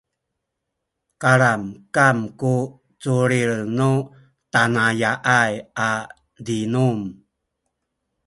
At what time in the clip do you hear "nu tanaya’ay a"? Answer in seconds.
3.77-5.89